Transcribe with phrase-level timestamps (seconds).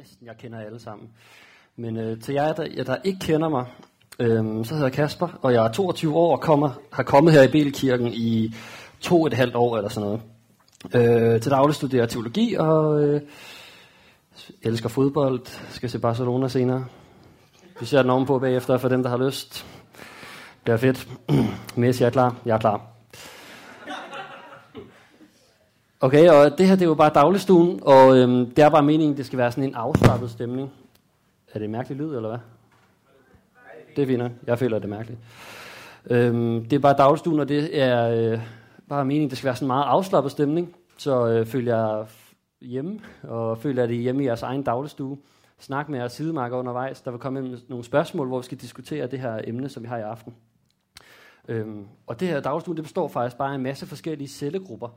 [0.00, 1.08] næsten, jeg kender alle sammen.
[1.76, 3.66] Men øh, til jer, der, der ikke kender mig,
[4.18, 7.42] øh, så hedder jeg Kasper, og jeg er 22 år og kommer, har kommet her
[7.42, 8.54] i Belkirken i
[9.00, 10.22] to og et halvt år eller sådan noget.
[11.34, 13.20] Øh, til daglig studerer jeg teologi og øh,
[14.62, 15.40] elsker fodbold,
[15.70, 16.84] skal se Barcelona senere.
[17.80, 19.66] Vi ser den ovenpå bagefter for dem, der har lyst.
[20.66, 21.08] Det er fedt.
[21.76, 22.36] Messi er klar.
[22.44, 22.99] Jeg er klar.
[26.02, 29.16] Okay, og det her det er jo bare dagligstuen, og øhm, det er bare meningen,
[29.16, 30.72] det skal være sådan en afslappet stemning.
[31.52, 32.38] Er det en mærkelig lyd, eller hvad?
[33.96, 35.20] Det er fint Jeg føler, det er mærkeligt.
[36.10, 38.40] Øhm, det er bare dagligstuen, og det er øh,
[38.88, 40.76] bare meningen, det skal være sådan en meget afslappet stemning.
[40.98, 42.06] Så øh, føler jeg
[42.60, 45.18] hjemme, og føler, at det er hjemme i jeres egen dagligstue.
[45.58, 47.00] Snak med jeres sidemarker undervejs.
[47.00, 49.98] Der vil komme nogle spørgsmål, hvor vi skal diskutere det her emne, som vi har
[49.98, 50.34] i aften.
[51.48, 54.88] Øhm, og det her dagligstue, det består faktisk bare af en masse forskellige cellegrupper.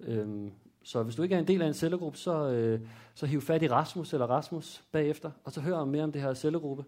[0.00, 0.52] Øhm,
[0.82, 2.80] så hvis du ikke er en del af en cellegruppe, så, øh,
[3.14, 6.34] så hiv fat i Rasmus eller Rasmus bagefter, og så hør mere om det her
[6.34, 6.84] cellegruppe.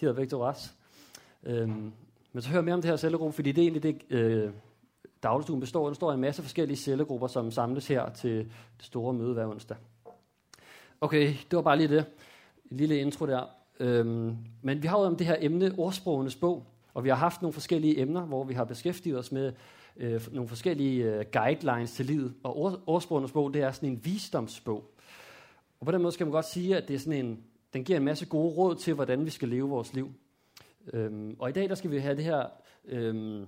[0.00, 0.74] hedder Vektor Ras.
[1.42, 1.92] Øhm,
[2.32, 4.50] men så hør mere om det her cellegruppe, fordi det er egentlig det, øh,
[5.22, 5.84] dagligstuen består.
[5.86, 8.36] Den består af en masse forskellige cellegrupper, som samles her til
[8.76, 9.76] det store møde hver onsdag.
[11.00, 12.04] Okay, det var bare lige det.
[12.70, 13.42] En lille intro der.
[13.80, 17.42] Øhm, men vi har jo om det her emne, ordsprogenes bog, og vi har haft
[17.42, 19.52] nogle forskellige emner, hvor vi har beskæftiget os med
[19.96, 22.34] øh, nogle forskellige øh, guidelines til livet.
[22.42, 24.94] Og ord, ordsprogenes bog, det er sådan en visdomsbog.
[25.80, 27.98] Og på den måde skal man godt sige, at det er sådan en, den giver
[27.98, 30.12] en masse gode råd til, hvordan vi skal leve vores liv.
[30.92, 32.46] Øhm, og i dag der skal vi have det her
[32.84, 33.46] øhm,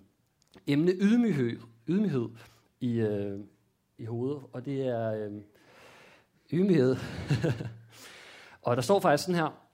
[0.66, 2.28] emne ydmyghed, ydmyghed
[2.80, 3.40] i, øh,
[3.98, 4.42] i hovedet.
[4.52, 5.32] Og det er øh,
[6.52, 6.96] ydmyghed.
[8.66, 9.68] og der står faktisk sådan her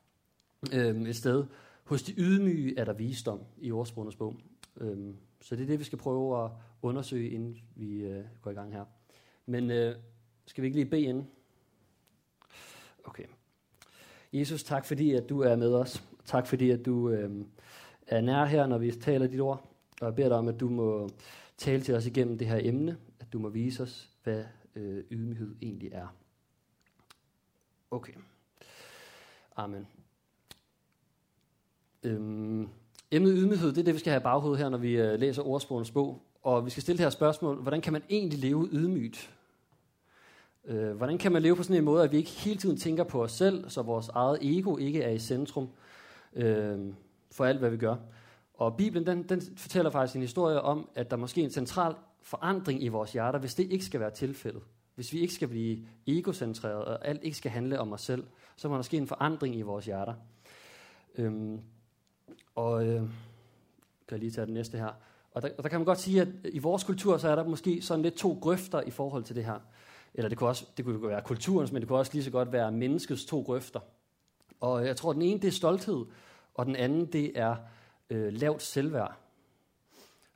[0.73, 1.45] øh, et sted,
[1.85, 4.37] hos de ydmyge er der visdom i ordsprogenes bog.
[4.81, 6.51] Øhm, så det er det, vi skal prøve at
[6.83, 8.85] undersøge, inden vi øh, går i gang her.
[9.47, 9.97] Men øh,
[10.47, 11.31] skal vi ikke lige bede inden?
[13.05, 13.25] Okay.
[14.33, 16.05] Jesus, tak fordi, at du er med os.
[16.25, 17.45] Tak fordi, at du øh,
[18.07, 19.71] er nær her, når vi taler dit ord.
[20.01, 21.09] Og jeg beder dig om, at du må
[21.57, 22.99] tale til os igennem det her emne.
[23.21, 24.45] At du må vise os, hvad
[24.75, 26.17] øh, ydmyghed egentlig er.
[27.91, 28.15] Okay.
[29.57, 29.87] Amen.
[32.03, 32.69] Øhm,
[33.11, 35.43] Emnet ydmyghed, det er det, vi skal have i baghovedet her, når vi øh, læser
[35.43, 36.23] ordsprogenes bog.
[36.43, 39.35] Og vi skal stille det her spørgsmål, hvordan kan man egentlig leve ydmygt?
[40.65, 43.05] Uh, hvordan kan man leve på sådan en måde, at vi ikke hele tiden tænker
[43.05, 45.69] på os selv, så vores eget ego ikke er i centrum
[46.35, 46.79] øh,
[47.33, 47.97] for alt, hvad vi gør?
[48.55, 51.95] Og Bibelen, den, den fortæller faktisk en historie om, at der måske er en central
[52.23, 54.63] forandring i vores hjerter, hvis det ikke skal være tilfældet.
[54.95, 58.25] Hvis vi ikke skal blive egocentreret, og alt ikke skal handle om os selv,
[58.57, 60.15] så må der ske en forandring i vores hjerter.
[61.19, 61.61] Øhm,
[62.55, 63.09] og øh, kan
[64.11, 64.91] jeg lige tage det næste her.
[65.31, 67.45] Og der, og der kan man godt sige, at i vores kultur, så er der
[67.45, 69.61] måske sådan lidt to grøfter i forhold til det her.
[70.15, 72.53] Eller det kunne, også, det kunne være kulturens, men det kunne også lige så godt
[72.53, 73.81] være menneskets to grøfter.
[74.61, 76.05] Og øh, jeg tror, at den ene, det er stolthed,
[76.55, 77.57] og den anden, det er
[78.11, 79.17] øh, lavt selvværd.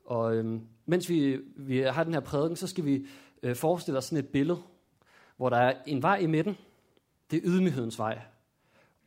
[0.04, 3.06] Og øh, mens vi, vi har den her prædiken, så skal vi
[3.42, 4.58] øh, forestille os sådan et billede,
[5.36, 6.56] hvor der er en vej i midten,
[7.30, 8.22] det er ydmyghedens vej.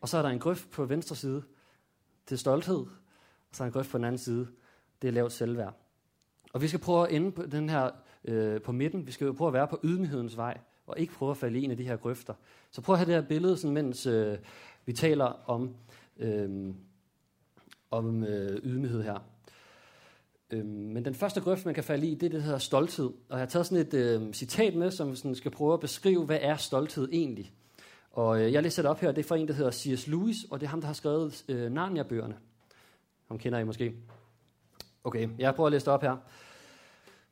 [0.01, 1.43] Og så er der en grøft på venstre side,
[2.29, 2.85] det er stolthed,
[3.51, 4.47] og så en grøft på den anden side,
[5.01, 5.73] det er lavt selvværd.
[6.53, 7.89] Og vi skal prøve at ende på den her
[8.25, 9.07] øh, på midten.
[9.07, 10.57] Vi skal prøve at være på ydmyghedens vej,
[10.87, 12.33] og ikke prøve at falde i en af de her grøfter.
[12.71, 14.37] Så prøv at have det her billede, sådan, mens øh,
[14.85, 15.75] vi taler om,
[16.17, 16.73] øh,
[17.91, 19.19] om øh, ydmyghed her.
[20.51, 23.05] Øh, men den første grøft, man kan falde i, det er det, der hedder stolthed.
[23.05, 26.25] Og jeg har taget sådan et øh, citat med, som sådan skal prøve at beskrive,
[26.25, 27.53] hvad er stolthed egentlig?
[28.11, 30.07] Og øh, jeg læser det op her, det er fra en, der hedder C.S.
[30.07, 32.35] Lewis, og det er ham, der har skrevet øh, Narnia-bøgerne.
[33.31, 33.95] Ham kender I måske.
[35.03, 36.17] Okay, jeg prøver at læse det op her.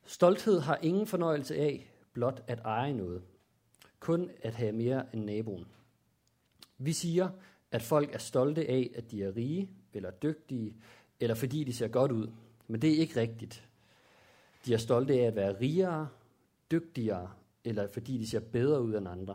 [0.04, 3.22] Stolthed har ingen fornøjelse af blot at eje noget.
[3.98, 5.66] Kun at have mere end naboen.
[6.78, 7.28] Vi siger,
[7.72, 10.76] at folk er stolte af, at de er rige eller dygtige,
[11.20, 12.28] eller fordi de ser godt ud.
[12.68, 13.68] Men det er ikke rigtigt.
[14.66, 16.08] De er stolte af at være rigere,
[16.70, 17.30] dygtigere,
[17.64, 19.34] eller fordi de ser bedre ud end andre.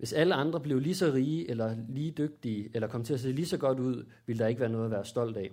[0.00, 3.32] Hvis alle andre blev lige så rige, eller lige dygtige, eller kom til at se
[3.32, 5.50] lige så godt ud, ville der ikke være noget at være stolt af.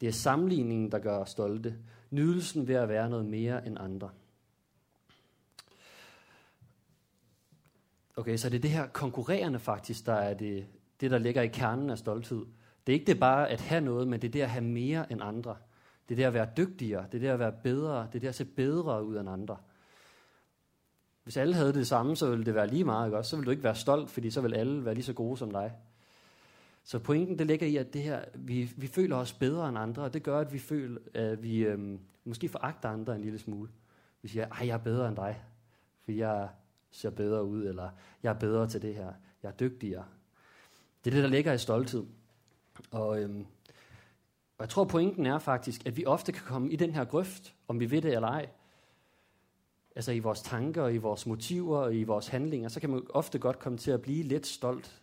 [0.00, 1.76] Det er sammenligningen, der gør os stolte.
[2.10, 4.10] Nydelsen ved at være noget mere end andre.
[8.16, 10.66] Okay, så det er det her konkurrerende faktisk, der er det,
[11.00, 12.46] det, der ligger i kernen af stolthed.
[12.86, 15.12] Det er ikke det bare at have noget, men det er det at have mere
[15.12, 15.56] end andre.
[16.08, 18.28] Det er det at være dygtigere, det er det at være bedre, det er det
[18.28, 19.56] at se bedre ud end andre.
[21.24, 23.30] Hvis alle havde det samme, så ville det være lige meget, ikke også?
[23.30, 25.50] Så ville du ikke være stolt, fordi så ville alle være lige så gode som
[25.50, 25.72] dig.
[26.84, 30.02] Så pointen det ligger i, at det her, vi, vi føler os bedre end andre,
[30.02, 33.70] og det gør, at vi føler, at vi øhm, måske foragter andre en lille smule.
[34.22, 35.42] Vi siger, at jeg er bedre end dig,
[36.04, 36.48] fordi jeg
[36.90, 37.90] ser bedre ud, eller
[38.22, 39.12] jeg er bedre til det her.
[39.42, 40.04] jeg er dygtigere.
[41.04, 42.06] Det er det, der ligger i stolthed.
[42.90, 43.46] Og, øhm,
[44.58, 47.54] og jeg tror, pointen er faktisk, at vi ofte kan komme i den her grøft,
[47.68, 48.48] om vi ved det eller ej.
[49.96, 53.38] Altså i vores tanker, i vores motiver og i vores handlinger, så kan man ofte
[53.38, 55.02] godt komme til at blive lidt stolt.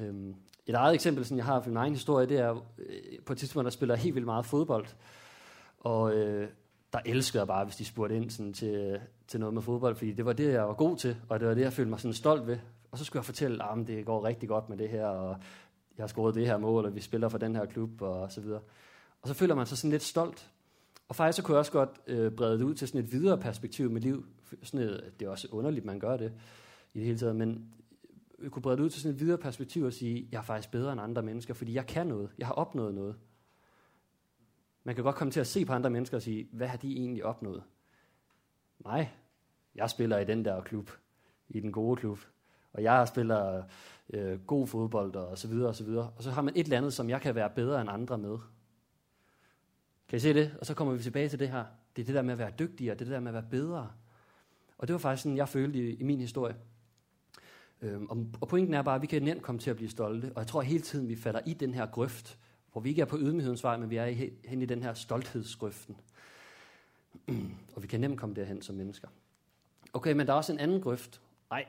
[0.00, 0.34] Øhm,
[0.66, 3.38] et eget eksempel, som jeg har fra min egen historie, det er øh, på et
[3.38, 4.86] tidspunkt, der spiller helt vildt meget fodbold.
[5.80, 6.48] Og øh,
[6.92, 10.12] der elskede jeg bare, hvis de spurgte ind sådan, til, til noget med fodbold, fordi
[10.12, 12.14] det var det, jeg var god til, og det var det, jeg følte mig sådan
[12.14, 12.58] stolt ved.
[12.90, 15.36] Og så skulle jeg fortælle, ah, at det går rigtig godt med det her, og
[15.96, 18.40] jeg har scoret det her mål, og vi spiller for den her klub, og så
[18.40, 18.60] videre.
[19.22, 20.50] Og så føler man sig sådan lidt stolt.
[21.12, 23.38] Og faktisk så kunne jeg også godt øh, brede det ud til sådan et videre
[23.38, 24.26] perspektiv med liv.
[24.62, 26.32] Sådan et, det er også underligt, man gør det
[26.94, 27.74] i det hele taget, men
[28.42, 30.70] jeg kunne brede det ud til sådan et videre perspektiv og sige, jeg er faktisk
[30.70, 33.16] bedre end andre mennesker, fordi jeg kan noget, jeg har opnået noget.
[34.84, 36.96] Man kan godt komme til at se på andre mennesker og sige, hvad har de
[36.96, 37.62] egentlig opnået?
[38.84, 39.08] Nej,
[39.74, 40.90] jeg spiller i den der klub,
[41.48, 42.18] i den gode klub,
[42.72, 43.62] og jeg spiller
[44.10, 46.10] øh, god fodbold og så videre og så videre.
[46.16, 48.38] Og så har man et eller andet, som jeg kan være bedre end andre med.
[50.12, 50.54] Kan I se det?
[50.60, 51.64] Og så kommer vi tilbage til det her.
[51.96, 53.46] Det er det der med at være dygtigere, det er det der med at være
[53.50, 53.90] bedre.
[54.78, 56.56] Og det var faktisk sådan, jeg følte i, i min historie.
[57.82, 60.32] Øhm, og, og pointen er bare, at vi kan nemt komme til at blive stolte.
[60.34, 62.38] Og jeg tror hele tiden, vi falder i den her grøft,
[62.72, 64.04] hvor vi ikke er på ydmyghedens vej, men vi er
[64.48, 65.96] hen i den her stolthedsgrøften.
[67.74, 69.08] og vi kan nemt komme derhen som mennesker.
[69.92, 71.20] Okay, men der er også en anden grøft.
[71.50, 71.66] Nej,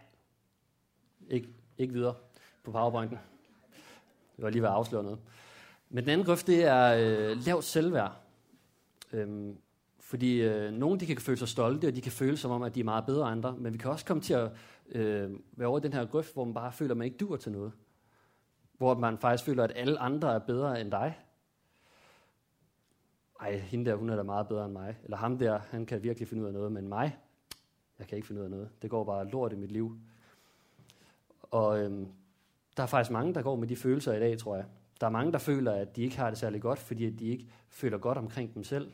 [1.29, 1.47] ikke,
[1.77, 2.15] ikke videre
[2.63, 3.17] på powerpointen.
[4.35, 5.19] Det var lige ved at afsløre noget.
[5.89, 8.22] Men den anden grøft, det er øh, lavt selvværd.
[9.13, 9.57] Øhm,
[9.99, 12.75] fordi øh, nogen de kan føle sig stolte, og de kan føle som om, at
[12.75, 13.57] de er meget bedre end andre.
[13.59, 14.51] Men vi kan også komme til at
[14.89, 17.35] øh, være over i den her grøft, hvor man bare føler, at man ikke dur
[17.35, 17.71] til noget.
[18.77, 21.19] Hvor man faktisk føler, at alle andre er bedre end dig.
[23.41, 24.97] Ej, hende der, hun er da meget bedre end mig.
[25.03, 27.17] Eller ham der, han kan virkelig finde ud af noget, men mig,
[27.99, 28.69] jeg kan ikke finde ud af noget.
[28.81, 29.97] Det går bare lort i mit liv.
[31.41, 32.07] Og øhm,
[32.77, 34.65] der er faktisk mange, der går med de følelser i dag, tror jeg.
[35.01, 37.47] Der er mange, der føler, at de ikke har det særlig godt, fordi de ikke
[37.69, 38.91] føler godt omkring dem selv.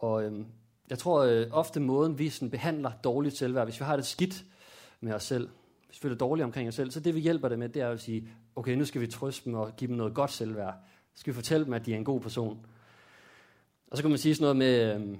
[0.00, 0.46] Og øhm,
[0.90, 4.44] jeg tror øh, ofte måden, vi sådan behandler dårligt selvværd, hvis vi har det skidt
[5.00, 5.48] med os selv,
[5.86, 7.88] hvis vi føler dårligt omkring os selv, så det vi hjælper dem med, det er
[7.88, 10.74] at sige, okay, nu skal vi trøste dem og give dem noget godt selvværd.
[11.14, 12.66] Så skal vi fortælle dem, at de er en god person.
[13.90, 15.18] Og så kan man sige sådan noget med, øhm,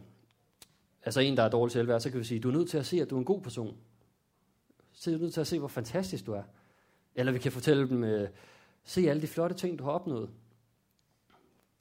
[1.04, 2.86] altså en, der er dårlig selvværd, så kan vi sige, du er nødt til at
[2.86, 3.76] se, at du er en god person.
[4.92, 6.42] Så er du nødt til at se, hvor fantastisk du er.
[7.14, 8.28] Eller vi kan fortælle dem, øh,
[8.84, 10.30] se alle de flotte ting, du har opnået.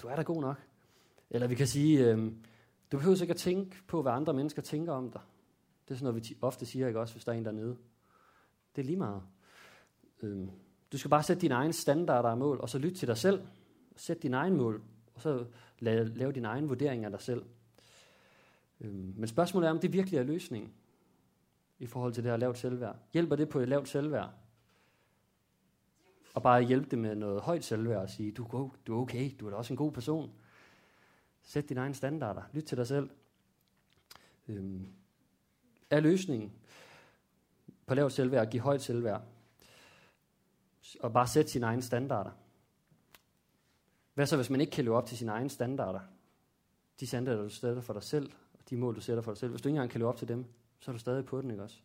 [0.01, 0.57] Du er da god nok.
[1.29, 2.31] Eller vi kan sige, øh,
[2.91, 5.21] du behøver ikke at tænke på, hvad andre mennesker tænker om dig.
[5.87, 7.77] Det er sådan noget, vi ofte siger, ikke også, hvis der er en dernede.
[8.75, 9.21] Det er lige meget.
[10.21, 10.51] Øhm,
[10.91, 13.41] du skal bare sætte dine egne standarder og mål, og så lytte til dig selv.
[13.95, 14.81] Sæt dine egne mål,
[15.15, 15.45] og så
[15.79, 17.45] lave, lave din egen vurdering af dig selv.
[18.81, 20.73] Øhm, men spørgsmålet er, om det virkelig er løsningen
[21.79, 22.95] i forhold til det her lavt selvværd.
[23.13, 24.29] Hjælper det på et lavt selvværd?
[26.33, 29.45] Og bare hjælpe det med noget højt selvværd og sige, du du er okay, du
[29.45, 30.31] er da også en god person.
[31.49, 32.43] Sæt dine egne standarder.
[32.53, 33.09] Lyt til dig selv.
[34.47, 34.87] Øhm,
[35.89, 36.53] er løsningen
[37.85, 39.21] på lavt selvværd at give højt selvværd?
[40.99, 42.31] Og bare sætte sine egne standarder.
[44.13, 45.99] Hvad så, hvis man ikke kan leve op til sine egne standarder?
[46.99, 49.51] De standarder, du sætter for dig selv, og de mål, du sætter for dig selv.
[49.51, 50.45] Hvis du ikke engang kan leve op til dem,
[50.79, 51.79] så er du stadig på den, ikke også?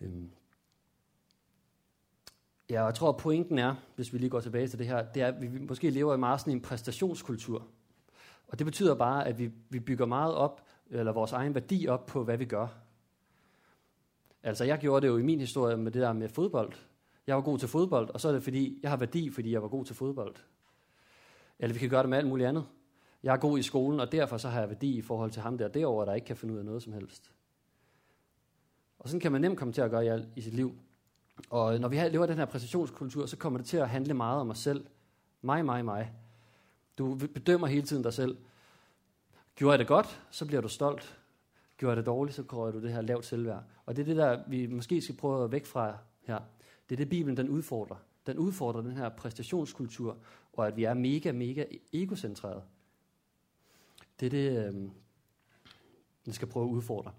[0.00, 0.30] Øhm.
[2.70, 5.12] Ja, og jeg tror, at pointen er, hvis vi lige går tilbage til det her,
[5.12, 7.66] det er, at vi måske lever i meget sådan en præstationskultur.
[8.48, 12.06] Og det betyder bare, at vi, vi bygger meget op, eller vores egen værdi op
[12.06, 12.66] på, hvad vi gør.
[14.42, 16.72] Altså, jeg gjorde det jo i min historie med det der med fodbold.
[17.26, 19.62] Jeg var god til fodbold, og så er det fordi, jeg har værdi, fordi jeg
[19.62, 20.34] var god til fodbold.
[21.58, 22.66] Eller vi kan gøre det med alt muligt andet.
[23.22, 25.58] Jeg er god i skolen, og derfor så har jeg værdi i forhold til ham
[25.58, 27.32] der derovre, der ikke kan finde ud af noget som helst.
[28.98, 30.78] Og sådan kan man nemt komme til at gøre i, i sit liv.
[31.50, 34.50] Og når vi lever den her præstationskultur, så kommer det til at handle meget om
[34.50, 34.86] os selv.
[35.42, 36.12] Mig, mig, mig.
[36.98, 38.36] Du bedømmer hele tiden dig selv.
[39.54, 41.18] Gjorde jeg det godt, så bliver du stolt.
[41.76, 43.62] Gjorde jeg det dårligt, så kører du det her lavt selvværd.
[43.86, 46.38] Og det er det, der vi måske skal prøve at væk fra her.
[46.88, 47.96] Det er det, Bibelen den udfordrer.
[48.26, 50.16] Den udfordrer den her præstationskultur,
[50.52, 52.62] og at vi er mega, mega egocentreret.
[54.20, 54.74] Det er det, øh,
[56.24, 57.12] den skal prøve at udfordre.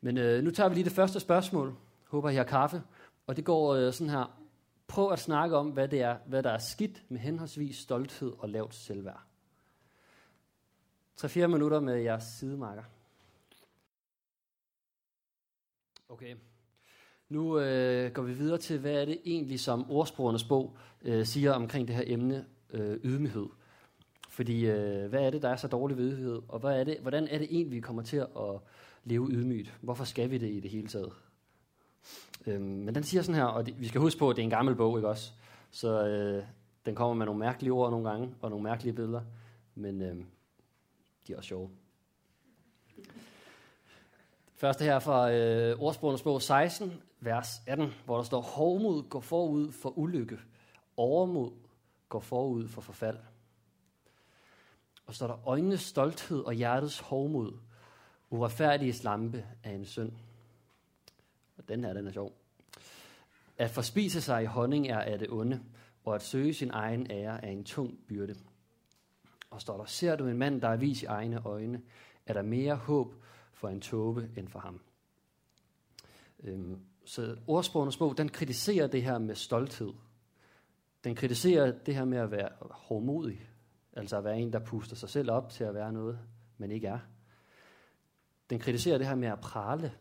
[0.00, 1.74] Men øh, nu tager vi lige det første spørgsmål.
[2.08, 2.82] Håber, I har kaffe.
[3.30, 4.40] Og det går øh, sådan her.
[4.86, 8.48] Prøv at snakke om, hvad, det er, hvad der er skidt med henholdsvis stolthed og
[8.48, 9.22] lavt selvværd.
[11.20, 12.82] 3-4 minutter med jeres sidemarker.
[16.08, 16.36] Okay.
[17.28, 21.52] Nu øh, går vi videre til, hvad er det egentlig, som ordsprogernes bog øh, siger
[21.52, 23.46] omkring det her emne øh, ydmyghed.
[24.28, 26.98] Fordi øh, hvad er det, der er så dårlig ved ydmyghed, og hvad er det,
[27.00, 28.60] hvordan er det egentlig, vi kommer til at
[29.04, 29.78] leve ydmygt?
[29.80, 31.12] Hvorfor skal vi det i det hele taget?
[32.46, 34.44] Øhm, men den siger sådan her, og det, vi skal huske på, at det er
[34.44, 35.32] en gammel bog, ikke også?
[35.70, 36.44] Så øh,
[36.86, 39.22] den kommer med nogle mærkelige ord nogle gange, og nogle mærkelige billeder,
[39.74, 40.16] men øh,
[41.26, 41.70] de er også sjove.
[44.54, 49.72] Første her fra øh, ordsprogenes bog 16, vers 18, hvor der står, Hovmod går forud
[49.72, 50.38] for ulykke,
[50.96, 51.50] overmod
[52.08, 53.18] går forud for forfald.
[55.06, 57.52] Og står der, øjnenes stolthed og hjertets hovmod,
[58.30, 60.12] uretfærdiges lampe af en synd.
[61.60, 62.32] Og den her, den er sjov.
[63.58, 65.60] At forspise sig i honning er af det onde,
[66.04, 68.34] og at søge sin egen ære er en tung byrde.
[69.50, 71.82] Og står der, ser du en mand, der er vis i egne øjne,
[72.26, 73.14] er der mere håb
[73.52, 74.80] for en tåbe end for ham.
[76.42, 79.92] Øhm, så ordsprogenes bog, den kritiserer det her med stolthed.
[81.04, 83.48] Den kritiserer det her med at være hårdmodig,
[83.92, 86.18] altså at være en, der puster sig selv op til at være noget,
[86.58, 86.98] men ikke er.
[88.50, 89.92] Den kritiserer det her med at prale,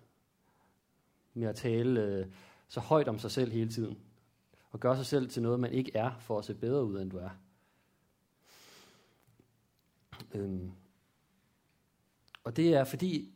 [1.39, 2.25] med at tale øh,
[2.67, 3.97] så højt om sig selv hele tiden,
[4.71, 7.11] og gøre sig selv til noget, man ikke er, for at se bedre ud, end
[7.11, 7.29] du er.
[10.33, 10.71] Øhm.
[12.43, 13.33] Og det er fordi,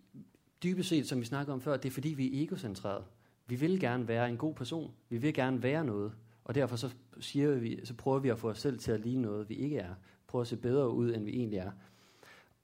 [0.63, 3.03] dybest set, som vi snakkede om før, det er fordi, vi er egocentreret.
[3.47, 4.93] Vi vil gerne være en god person.
[5.09, 6.13] Vi vil gerne være noget.
[6.43, 9.21] Og derfor så, siger vi, så prøver vi at få os selv til at ligne
[9.21, 9.93] noget, vi ikke er.
[10.27, 11.71] Prøver at se bedre ud, end vi egentlig er.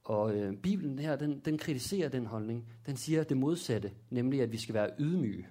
[0.10, 2.68] Og øh, Bibelen her, den, den kritiserer den holdning.
[2.86, 5.48] Den siger det modsatte, nemlig at vi skal være ydmyge.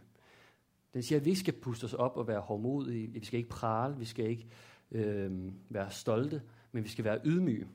[0.94, 3.06] Den siger, at vi ikke skal puste os op og være hårdmodige.
[3.06, 4.46] Vi skal ikke prale, vi skal ikke
[4.92, 7.68] øh, være stolte, men vi skal være ydmyge.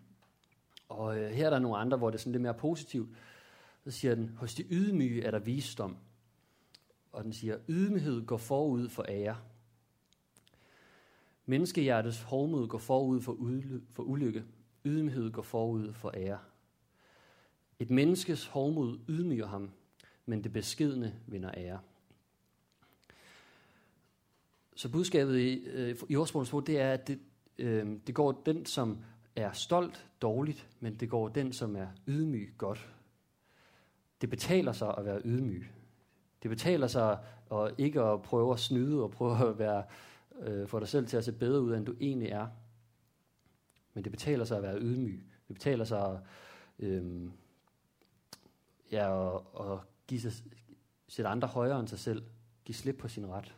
[0.89, 3.09] Og øh, her er der nogle andre, hvor det er sådan lidt mere positivt.
[3.83, 5.97] Så siger den, hos de ydmyge er der visdom.
[7.11, 9.37] Og den siger, ydmyghed går forud for ære.
[11.45, 13.37] Menneskehjertets hårdmod går forud for,
[13.89, 14.43] for ulykke.
[14.85, 16.39] Ydmyghed går forud for ære.
[17.79, 19.71] Et menneskes hårdmod ydmyger ham,
[20.25, 21.79] men det beskedne vinder ære.
[24.75, 27.19] Så budskabet i, øh, i ordsprogens det er, at det,
[27.57, 28.97] øh, det går den, som
[29.35, 32.89] er stolt, dårligt, men det går den, som er ydmyg, godt.
[34.21, 35.65] Det betaler sig at være ydmyg.
[36.43, 37.19] Det betaler sig
[37.51, 39.83] at ikke at prøve at snyde og prøve at være,
[40.39, 42.47] øh, få dig selv til at se bedre ud, end du egentlig er.
[43.93, 45.23] Men det betaler sig at være ydmyg.
[45.47, 46.19] Det betaler sig at,
[46.79, 47.29] øh,
[48.93, 50.31] ja, og, og give sig,
[51.07, 52.23] sætte andre højere end sig selv.
[52.65, 53.55] Give slip på sin ret.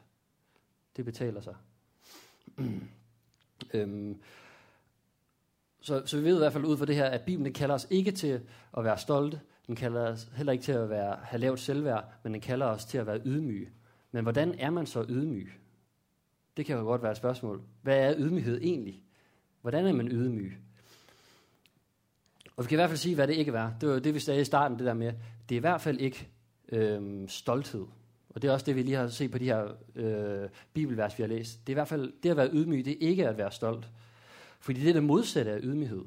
[0.95, 1.55] Det betaler sig.
[3.73, 4.21] øhm,
[5.81, 7.87] så, så vi ved i hvert fald ud fra det her, at Bibelen kalder os
[7.89, 8.41] ikke til
[8.77, 9.41] at være stolte.
[9.67, 12.85] Den kalder os heller ikke til at være, have lavt selvværd, men den kalder os
[12.85, 13.69] til at være ydmyge.
[14.11, 15.51] Men hvordan er man så ydmyg?
[16.57, 17.61] Det kan jo godt være et spørgsmål.
[17.81, 19.03] Hvad er ydmyghed egentlig?
[19.61, 20.57] Hvordan er man ydmyg?
[22.57, 23.71] Og vi kan i hvert fald sige, hvad det ikke er.
[23.81, 25.13] Det var det, vi sagde i starten, det der med,
[25.49, 26.29] det er i hvert fald ikke
[26.69, 27.85] øh, stolthed.
[28.29, 31.23] Og det er også det, vi lige har set på de her øh, bibelvers, vi
[31.23, 31.67] har læst.
[31.67, 33.89] Det er i hvert fald, det at være ydmyg, det er ikke at være stolt.
[34.59, 36.05] Fordi det er modsatte af ydmyghed.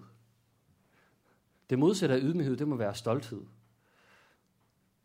[1.71, 3.43] Det modsatte af ydmyghed, det må være stolthed.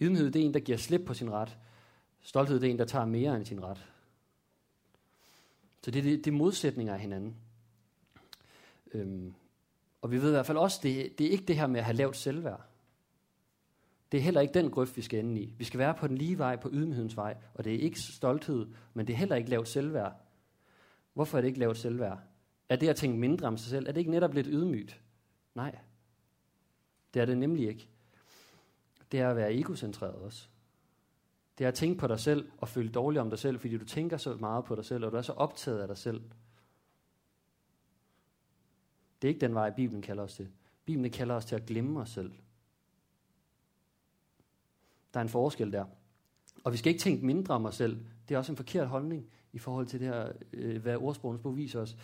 [0.02, 1.58] Ydmyghed, det er en, der giver slip på sin ret.
[2.22, 3.86] Stolthed, det er en, der tager mere end sin ret.
[5.82, 7.36] Så det er det, det er modsætninger af hinanden.
[8.94, 9.34] Øhm,
[10.04, 11.86] og vi ved i hvert fald også, det, det er ikke det her med at
[11.86, 12.62] have lavt selvværd.
[14.12, 15.54] Det er heller ikke den grøft, vi skal ende i.
[15.58, 17.38] Vi skal være på den lige vej, på ydmyghedens vej.
[17.54, 20.16] Og det er ikke stolthed, men det er heller ikke lavt selvværd.
[21.14, 22.20] Hvorfor er det ikke lavt selvværd?
[22.70, 23.88] Er det at tænke mindre om sig selv?
[23.88, 25.02] Er det ikke netop lidt ydmygt?
[25.56, 25.80] Nej.
[27.14, 27.90] Det er det nemlig ikke.
[29.12, 30.48] Det er at være egocentreret også.
[31.58, 33.86] Det er at tænke på dig selv og føle dårligt om dig selv, fordi du
[33.86, 36.22] tænker så meget på dig selv, og du er så optaget af dig selv.
[39.24, 40.50] Det er ikke den vej, Bibelen kalder os til.
[40.86, 42.32] Bibelen kalder os til at glemme os selv.
[45.14, 45.86] Der er en forskel der.
[46.64, 48.06] Og vi skal ikke tænke mindre om os selv.
[48.30, 51.58] Det er også en forkert holdning i forhold til det her, øh, hvad ordsprogens bog
[51.58, 51.98] viser os,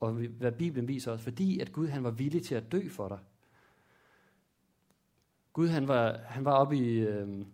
[0.00, 1.22] og hvad Bibelen viser os.
[1.22, 3.18] Fordi at Gud han var villig til at dø for dig.
[5.52, 7.46] Gud han var, han var oppe i, øh,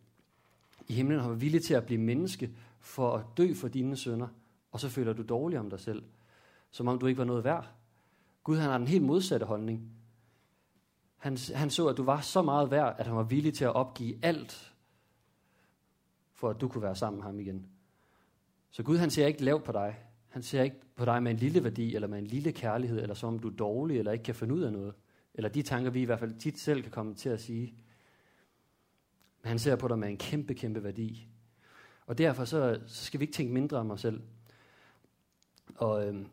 [0.89, 3.97] i himlen, og han var villig til at blive menneske for at dø for dine
[3.97, 4.29] sønner.
[4.73, 6.03] Og så føler du dårligt om dig selv.
[6.71, 7.76] Som om du ikke var noget værd.
[8.47, 9.93] Gud han har den helt modsatte holdning.
[11.17, 13.75] Han, han så, at du var så meget værd, at han var villig til at
[13.75, 14.75] opgive alt
[16.33, 17.67] for at du kunne være sammen med ham igen.
[18.71, 19.97] Så Gud han ser ikke lavt på dig.
[20.29, 23.15] Han ser ikke på dig med en lille værdi, eller med en lille kærlighed, eller
[23.15, 24.95] som om du er dårlig, eller ikke kan finde ud af noget.
[25.35, 27.75] Eller de tanker, vi i hvert fald tit selv kan komme til at sige.
[29.43, 31.29] Men han ser på dig med en kæmpe, kæmpe værdi.
[32.07, 34.23] Og derfor så, så skal vi ikke tænke mindre om os selv.
[35.77, 36.27] Og øhm,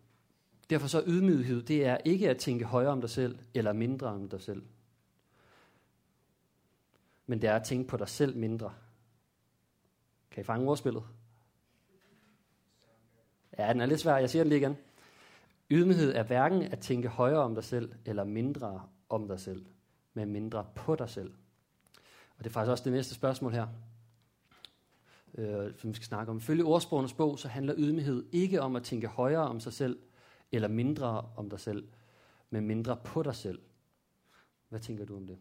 [0.74, 4.30] derfor så ydmyghed, det er ikke at tænke højere om dig selv, eller mindre om
[4.30, 4.64] dig selv.
[7.26, 8.74] Men det er at tænke på dig selv mindre.
[10.32, 11.04] Kan I fange ordspillet?
[13.58, 14.18] Ja, den er lidt svær.
[14.18, 14.78] Jeg siger den lige igen.
[15.72, 19.66] Ydmyghed er hverken at tænke højere om dig selv, eller mindre om dig selv,
[20.14, 21.34] men mindre på dig selv.
[22.38, 23.68] Og det er faktisk også det næste spørgsmål her,
[25.36, 26.42] øh, som vi skal snakke om.
[26.42, 30.00] Følge ordsprogenes bog, så handler ydmyghed ikke om at tænke højere om sig selv,
[30.56, 31.88] eller mindre om dig selv,
[32.50, 33.62] men mindre på dig selv.
[34.70, 35.40] Hvad tænker du om det?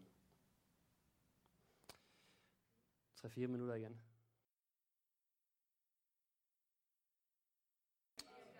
[3.25, 3.97] 3-4 minutter igen.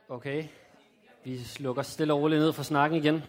[0.10, 0.48] Okay,
[1.24, 3.22] vi slukker stille og roligt ned for snakken igen.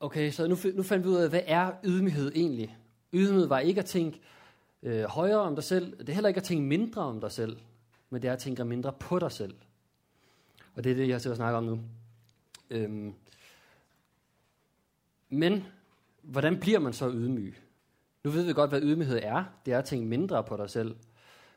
[0.00, 2.78] Okay, så nu, nu fandt vi ud af, hvad er ydmyghed egentlig?
[3.12, 4.20] Ydmyghed var ikke at tænke
[4.82, 5.98] øh, højere om dig selv.
[5.98, 7.60] Det er heller ikke at tænke mindre om dig selv,
[8.10, 9.54] men det er at tænke mindre på dig selv.
[10.74, 11.80] Og det er det, jeg sidder og snakker om nu.
[12.70, 13.14] Øhm.
[15.28, 15.64] Men,
[16.22, 17.56] hvordan bliver man så ydmyg?
[18.24, 19.44] Nu ved vi godt, hvad ydmyghed er.
[19.66, 20.96] Det er at tænke mindre på dig selv.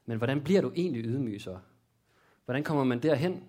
[0.06, 1.58] Men hvordan bliver du egentlig ydmyg så?
[2.46, 3.44] Hvordan kommer man derhen?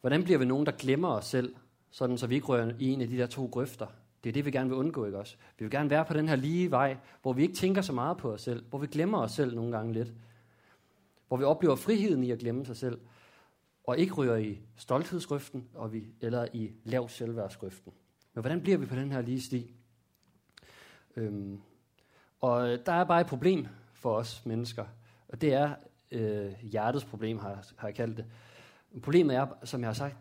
[0.00, 1.54] Hvordan bliver vi nogen, der glemmer os selv,
[1.90, 3.86] sådan så vi ikke rører i en af de der to grøfter?
[4.24, 5.36] Det er det, vi gerne vil undgå, ikke også?
[5.58, 8.16] Vi vil gerne være på den her lige vej, hvor vi ikke tænker så meget
[8.16, 10.12] på os selv, hvor vi glemmer os selv nogle gange lidt,
[11.28, 13.00] hvor vi oplever friheden i at glemme sig selv,
[13.84, 17.92] og ikke ryger i stolthedsgrøften og vi, eller i lav selvværdsgrøften.
[18.34, 19.74] Men hvordan bliver vi på den her lige sti?
[21.16, 21.60] Øhm,
[22.40, 24.86] og øh, der er bare et problem for os mennesker,
[25.28, 25.74] og det er
[26.10, 28.26] øh, hjertets problem, har, har jeg kaldt det.
[29.02, 30.16] Problemet er, som jeg har sagt,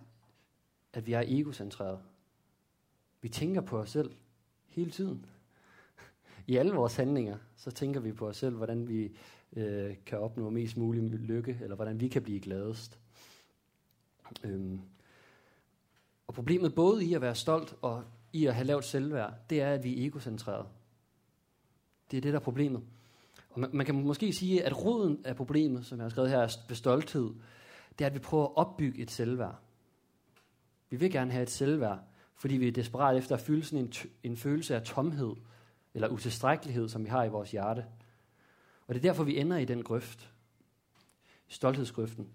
[0.94, 2.00] at vi er egocentreret.
[3.22, 4.12] Vi tænker på os selv
[4.68, 5.26] hele tiden.
[6.48, 9.18] I alle vores handlinger, så tænker vi på os selv, hvordan vi
[9.56, 13.00] øh, kan opnå mest mulig lykke, eller hvordan vi kan blive gladest.
[14.44, 14.80] Øhm.
[16.28, 19.74] Og problemet både i at være stolt og i at have lavt selvværd, det er,
[19.74, 20.66] at vi er egocentreret.
[22.12, 22.82] Det er det, der er problemet.
[23.50, 26.58] Og man, man kan måske sige, at roden af problemet, som jeg har skrevet her,
[26.68, 27.34] ved stolthed,
[28.00, 29.56] det er, at vi prøver at opbygge et selvværd.
[30.90, 32.00] Vi vil gerne have et selvværd,
[32.36, 35.36] fordi vi er desperat efter at fylde sådan en, en følelse af tomhed,
[35.94, 37.86] eller utilstrækkelighed, som vi har i vores hjerte.
[38.88, 40.34] Og det er derfor, vi ender i den grøft.
[41.48, 42.30] Stolthedsgrøften.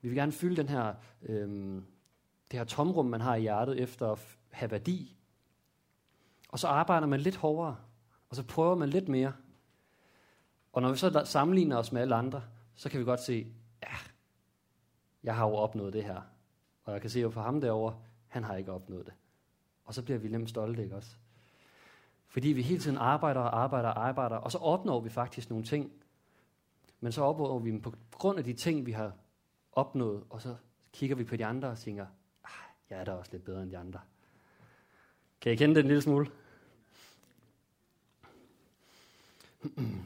[0.00, 1.48] Vi vil gerne fylde den her, øh,
[2.50, 5.16] det her tomrum, man har i hjertet, efter at have værdi.
[6.48, 7.76] Og så arbejder man lidt hårdere,
[8.28, 9.32] og så prøver man lidt mere.
[10.72, 12.42] Og når vi så sammenligner os med alle andre,
[12.74, 13.46] så kan vi godt se,
[13.82, 13.96] ja,
[15.22, 16.20] jeg har jo opnået det her.
[16.84, 19.14] Og jeg kan se jo for ham derovre, han har ikke opnået det.
[19.84, 21.16] Og så bliver vi nemt stolte, ikke også?
[22.30, 25.64] Fordi vi hele tiden arbejder og arbejder og arbejder, og så opnår vi faktisk nogle
[25.64, 25.92] ting.
[27.00, 29.12] Men så opnår vi dem på grund af de ting, vi har
[29.72, 30.56] opnået, og så
[30.92, 32.06] kigger vi på de andre og tænker,
[32.44, 32.50] ah,
[32.90, 34.00] jeg er da også lidt bedre end de andre.
[35.40, 36.26] Kan I kende det en lille smule?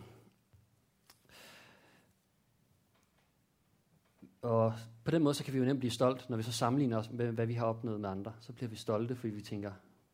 [4.43, 6.99] Og på den måde, så kan vi jo nemt blive stolt, når vi så sammenligner
[6.99, 8.33] os med, hvad vi har opnået med andre.
[8.41, 9.73] Så bliver vi stolte, fordi vi tænker,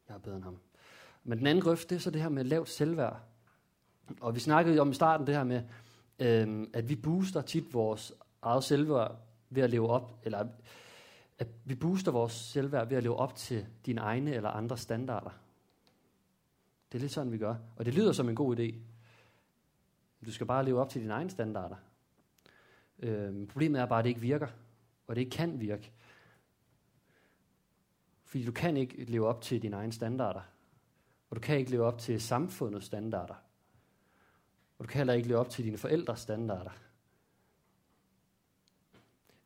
[0.09, 0.59] jeg er bedre end ham.
[1.25, 3.21] Men den anden grøft, det er så det her med lavt selvværd.
[4.21, 5.63] Og vi snakkede om i starten det her med,
[6.19, 9.17] øhm, at vi booster tit vores eget selvværd
[9.51, 10.49] ved at leve op, eller
[11.39, 15.31] at vi booster vores selvværd ved at leve op til dine egne eller andre standarder.
[16.93, 17.55] Det er lidt sådan, vi gør.
[17.77, 18.75] Og det lyder som en god idé.
[20.27, 21.77] Du skal bare leve op til dine egne standarder.
[22.99, 24.49] Øhm, problemet er bare, at det ikke virker,
[25.07, 25.93] og det ikke kan virke.
[28.25, 30.41] Fordi du kan ikke leve op til dine egne standarder.
[31.31, 33.35] Og du kan ikke leve op til samfundets standarder.
[34.79, 36.71] Og du kan heller ikke leve op til dine forældres standarder.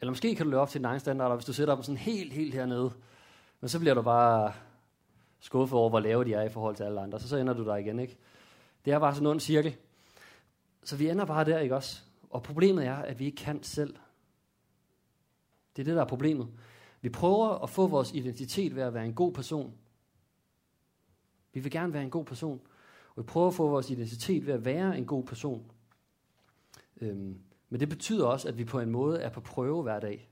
[0.00, 1.96] Eller måske kan du leve op til dine egne standarder, hvis du sætter dem sådan
[1.96, 2.92] helt, helt hernede.
[3.60, 4.52] Men så bliver du bare
[5.40, 7.20] skuffet over, hvor lave de er i forhold til alle andre.
[7.20, 8.16] Så så ender du der igen, ikke?
[8.84, 9.76] Det er bare sådan en cirkel.
[10.84, 12.02] Så vi ender bare der, ikke også?
[12.30, 13.96] Og problemet er, at vi ikke kan selv.
[15.76, 16.48] Det er det, der er problemet.
[17.00, 19.74] Vi prøver at få vores identitet ved at være en god person.
[21.54, 22.60] Vi vil gerne være en god person.
[23.14, 25.72] Og vi prøver at få vores identitet ved at være en god person.
[27.00, 30.30] Øhm, men det betyder også, at vi på en måde er på prøve hver dag.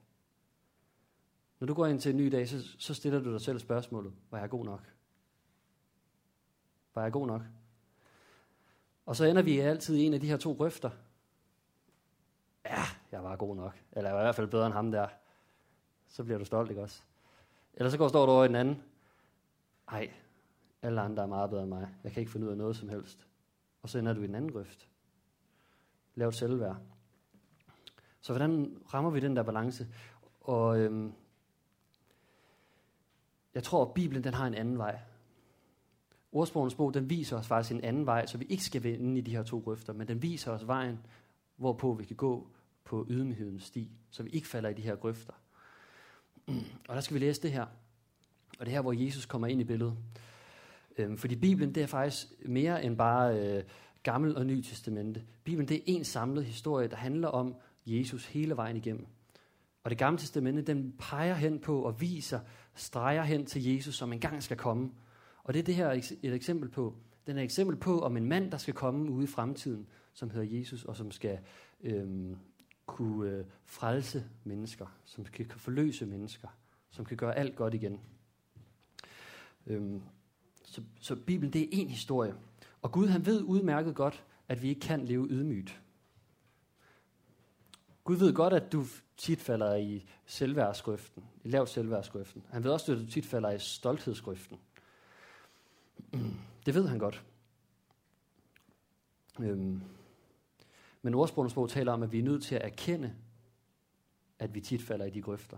[1.60, 4.12] Når du går ind til en ny dag, så, så stiller du dig selv spørgsmålet,
[4.30, 4.92] var jeg god nok?
[6.94, 7.42] Var jeg god nok?
[9.06, 10.90] Og så ender vi altid i en af de her to grøfter,
[12.64, 12.82] ja,
[13.12, 13.78] jeg var god nok.
[13.92, 15.08] Eller jeg var i hvert fald bedre end ham der.
[16.08, 17.02] Så bliver du stolt, ikke også?
[17.74, 18.82] Eller så går du over i den anden.
[19.88, 20.12] Ej,
[20.82, 21.88] alle andre er meget bedre end mig.
[22.04, 23.26] Jeg kan ikke finde ud af noget som helst.
[23.82, 24.88] Og så ender du i den anden grøft.
[26.14, 26.76] Lav selvværd.
[28.20, 29.88] Så hvordan rammer vi den der balance?
[30.40, 31.12] Og øhm,
[33.54, 35.00] jeg tror, at Bibelen den har en anden vej.
[36.32, 39.20] Ordsprogens bog, den viser os faktisk en anden vej, så vi ikke skal vende i
[39.20, 40.98] de her to grøfter, men den viser os vejen,
[41.56, 42.48] hvorpå vi kan gå,
[42.84, 45.32] på ydmyghedens sti, så vi ikke falder i de her grøfter.
[46.88, 47.66] Og der skal vi læse det her.
[48.58, 49.96] Og det er her, hvor Jesus kommer ind i billedet.
[50.98, 53.62] Øhm, fordi Bibelen, det er faktisk mere end bare øh,
[54.02, 55.24] Gammel og Ny Testamente.
[55.44, 57.54] Bibelen, det er en samlet historie, der handler om
[57.86, 59.06] Jesus hele vejen igennem.
[59.84, 62.40] Og det gamle testamente, den peger hen på og viser,
[62.74, 64.90] streger hen til Jesus, som engang skal komme.
[65.44, 65.90] Og det er det her
[66.22, 66.96] et eksempel på.
[67.26, 70.30] Den er et eksempel på om en mand, der skal komme ude i fremtiden, som
[70.30, 71.38] hedder Jesus, og som skal
[71.80, 72.36] øhm,
[72.86, 76.48] kunne øh, frelse mennesker, som kan forløse mennesker,
[76.90, 78.00] som kan gøre alt godt igen.
[79.66, 80.02] Øhm,
[80.72, 82.34] så, så Bibelen, det er en historie.
[82.82, 85.80] Og Gud, han ved udmærket godt, at vi ikke kan leve ydmygt.
[88.04, 88.84] Gud ved godt, at du
[89.16, 92.42] tit falder i selvværdsgrøften, i lav selvværdsgrøften.
[92.50, 94.58] Han ved også, at du tit falder i stolthedsgrøften.
[96.66, 97.24] Det ved han godt.
[99.40, 99.80] Øhm.
[101.02, 103.14] Men ordsprogsprog taler om, at vi er nødt til at erkende,
[104.38, 105.56] at vi tit falder i de grøfter.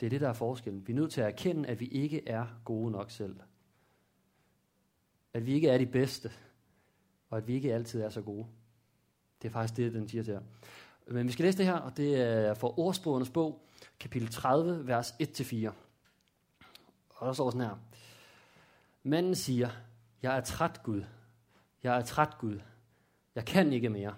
[0.00, 0.86] Det er det, der er forskellen.
[0.86, 3.36] Vi er nødt til at erkende, at vi ikke er gode nok selv.
[5.36, 6.32] At vi ikke er de bedste,
[7.30, 8.46] og at vi ikke altid er så gode.
[9.42, 10.40] Det er faktisk det, den siger til jer.
[11.06, 13.66] Men vi skal læse det her, og det er fra Ordsprogernes bog,
[14.00, 15.70] kapitel 30, vers 1-4.
[17.10, 17.76] Og der står sådan her.
[19.02, 19.70] Manden siger,
[20.22, 21.02] jeg er træt Gud.
[21.82, 22.60] Jeg er træt Gud.
[23.34, 24.14] Jeg kan ikke mere.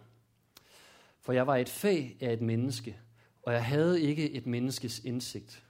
[1.20, 2.98] For jeg var et fag af et menneske,
[3.42, 5.64] og jeg havde ikke et menneskes indsigt.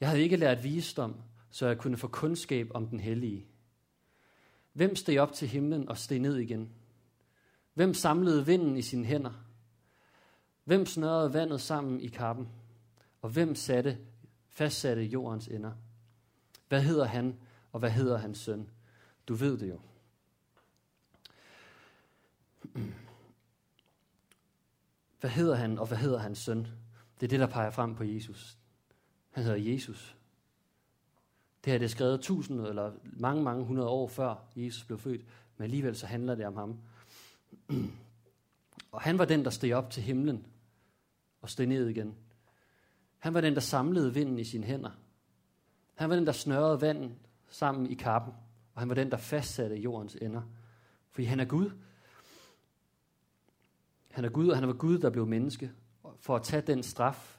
[0.00, 3.46] Jeg havde ikke lært visdom, så jeg kunne få kundskab om den hellige.
[4.72, 6.70] Hvem steg op til himlen og steg ned igen?
[7.74, 9.32] Hvem samlede vinden i sine hænder?
[10.64, 12.48] Hvem snørrede vandet sammen i kappen?
[13.22, 13.98] Og hvem satte,
[14.48, 15.72] fastsatte jordens ender?
[16.68, 17.38] Hvad hedder han,
[17.72, 18.70] og hvad hedder hans søn?
[19.28, 19.80] Du ved det jo.
[25.20, 26.66] Hvad hedder han, og hvad hedder hans søn?
[27.20, 28.58] Det er det, der peger frem på Jesus.
[29.30, 30.16] Han hedder Jesus.
[31.64, 35.24] Det her det er skrevet tusind eller mange, mange hundrede år før Jesus blev født,
[35.56, 36.78] men alligevel så handler det om ham.
[38.92, 40.46] Og han var den, der steg op til himlen
[41.42, 42.14] og steg ned igen.
[43.18, 44.90] Han var den, der samlede vinden i sine hænder.
[45.94, 47.14] Han var den, der snørrede vandet
[47.50, 48.34] sammen i kappen.
[48.74, 50.42] Og han var den, der fastsatte jordens ender.
[51.10, 51.70] Fordi han er Gud.
[54.10, 55.72] Han er Gud, og han var Gud, der blev menneske.
[56.20, 57.38] For at tage den straf,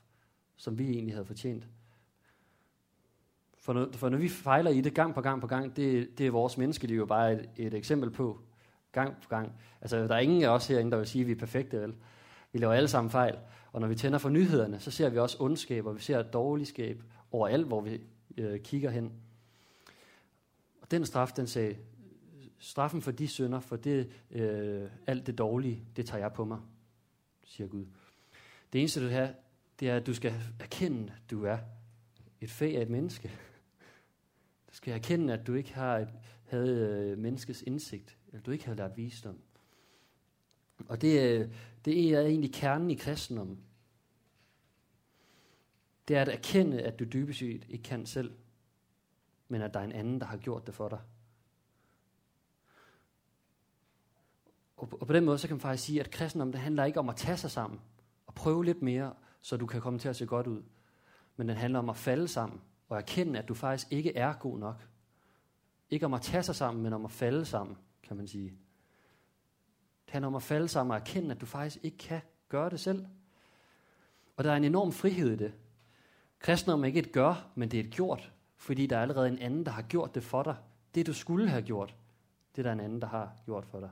[0.56, 1.68] som vi egentlig havde fortjent.
[3.64, 6.28] For når, for når vi fejler i det gang på gang på gang, det, det
[6.28, 8.40] er vores menneskeliv jo bare et, et eksempel på.
[8.92, 9.54] Gang på gang.
[9.82, 11.94] Altså, der er ingen af os herinde, der vil sige, at vi er perfekte, vel?
[12.52, 13.38] Vi laver alle sammen fejl.
[13.72, 17.04] Og når vi tænder for nyhederne, så ser vi også ondskab, og vi ser dårligskab
[17.32, 18.02] overalt, hvor vi
[18.38, 19.12] øh, kigger hen.
[20.82, 21.76] Og den straf, den sagde,
[22.60, 26.60] straffen for de synder, for det, øh, alt det dårlige, det tager jeg på mig,
[27.46, 27.86] siger Gud.
[28.74, 29.30] Det eneste, du har,
[29.80, 31.58] det er, at du skal erkende, at du er
[32.42, 33.32] et fag af et menneske.
[34.74, 36.10] Du skal erkende, at du ikke har et,
[36.46, 39.38] havde øh, menneskets indsigt, eller du ikke havde lært visdom.
[40.88, 41.50] Og det, øh,
[41.86, 43.60] det er egentlig kernen i kristendommen.
[46.08, 48.34] Det er at erkende, at du dybest set ikke kan selv,
[49.48, 51.00] men at der er en anden, der har gjort det for dig.
[54.78, 56.86] Og på, og på den måde, så kan man faktisk sige, at kristendom, det handler
[56.86, 57.82] ikke om at tage sig sammen
[58.28, 60.64] og prøve lidt mere, så du kan komme til at se godt ud.
[61.36, 62.62] Men den handler om at falde sammen
[62.94, 64.88] og erkende, at du faktisk ikke er god nok.
[65.90, 68.50] Ikke om at tage sig sammen, men om at falde sammen, kan man sige.
[70.06, 72.80] Det handler om at falde sammen og erkende, at du faktisk ikke kan gøre det
[72.80, 73.06] selv.
[74.38, 75.54] Og der er en enorm frihed i det.
[76.40, 79.40] Kristendom er ikke et gør, men det er et gjort, fordi der er allerede en
[79.40, 80.56] anden, der har gjort det for dig.
[80.96, 81.96] Det, du skulle have gjort,
[82.56, 83.90] det er der en anden, der har gjort for dig.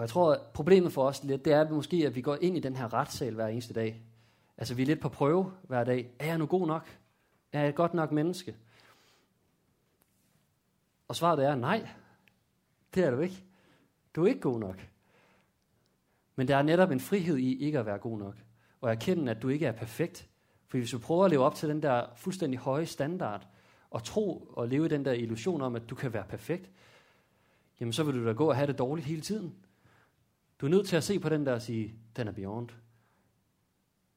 [0.00, 2.38] Og jeg tror, at problemet for os lidt, det er at måske, at vi går
[2.40, 4.02] ind i den her retssal hver eneste dag.
[4.58, 6.10] Altså, vi er lidt på prøve hver dag.
[6.18, 6.98] Er jeg nu god nok?
[7.52, 8.56] Er jeg et godt nok menneske?
[11.08, 11.88] Og svaret er nej.
[12.94, 13.44] Det er du ikke.
[14.16, 14.88] Du er ikke god nok.
[16.36, 18.34] Men der er netop en frihed i ikke at være god nok.
[18.80, 20.28] Og erkende, at du ikke er perfekt.
[20.68, 23.46] For hvis du prøver at leve op til den der fuldstændig høje standard,
[23.90, 26.70] og tro og leve i den der illusion om, at du kan være perfekt,
[27.80, 29.54] jamen så vil du da gå og have det dårligt hele tiden.
[30.60, 32.68] Du er nødt til at se på den der og sige, den er beyond.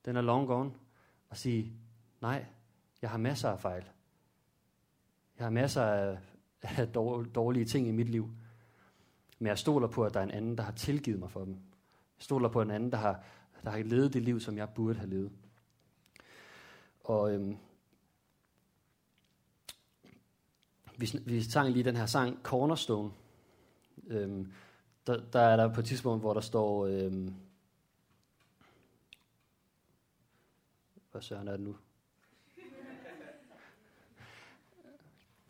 [0.06, 0.72] Den er long gone.
[1.30, 1.74] Og sige,
[2.22, 2.46] nej,
[3.02, 3.84] jeg har masser af fejl.
[5.38, 6.18] Jeg har masser af,
[6.62, 6.88] af
[7.36, 8.30] dårlige ting i mit liv.
[9.40, 11.54] Men jeg stoler på, at der er en anden, der har tilgivet mig for dem.
[12.18, 13.24] Jeg stoler på en anden, der har,
[13.64, 15.32] der har levet det liv, som jeg burde have levet.
[17.04, 17.58] Og øhm,
[20.98, 23.12] vi, vi sang lige den her sang, Cornerstone.
[24.08, 24.54] Øhm,
[25.08, 26.86] der, der er der på et tidspunkt, hvor der står...
[26.86, 27.32] Øh,
[31.12, 31.76] hvad søren er det nu?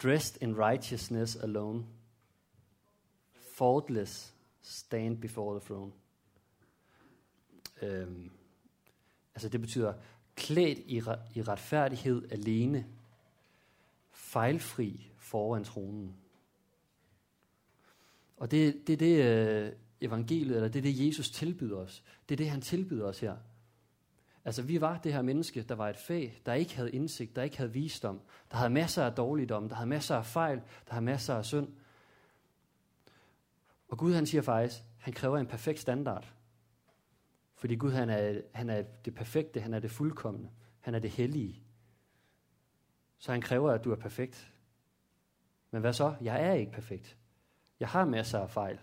[0.03, 1.85] Dressed in righteousness alone,
[3.33, 5.91] faultless, stand before the throne.
[7.81, 8.31] Øhm,
[9.35, 9.93] altså det betyder
[10.35, 10.95] klædt i,
[11.35, 12.87] i retfærdighed alene,
[14.11, 16.22] fejlfri foran tronen.
[18.43, 22.03] Og det, det er det øh, evangeliet, eller det er det Jesus tilbyder os.
[22.29, 23.37] Det er det, han tilbyder os her.
[24.45, 27.43] Altså, vi var det her menneske, der var et fag, der ikke havde indsigt, der
[27.43, 31.05] ikke havde visdom, der havde masser af dårligdom, der havde masser af fejl, der havde
[31.05, 31.67] masser af synd.
[33.87, 36.33] Og Gud, han siger faktisk, han kræver en perfekt standard.
[37.55, 41.09] Fordi Gud, han er, han er det perfekte, han er det fuldkommende, han er det
[41.09, 41.63] hellige.
[43.17, 44.53] Så han kræver, at du er perfekt.
[45.71, 46.15] Men hvad så?
[46.21, 47.17] Jeg er ikke perfekt.
[47.83, 48.79] Jeg har masser af fejl.